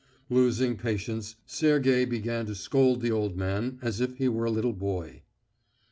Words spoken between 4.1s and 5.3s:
he were a little boy.